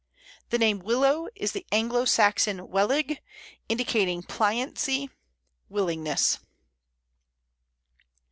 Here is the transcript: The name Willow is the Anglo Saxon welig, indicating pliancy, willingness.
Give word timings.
The 0.49 0.57
name 0.57 0.79
Willow 0.79 1.27
is 1.35 1.51
the 1.51 1.63
Anglo 1.71 2.05
Saxon 2.05 2.57
welig, 2.67 3.19
indicating 3.69 4.23
pliancy, 4.23 5.11
willingness. 5.69 6.39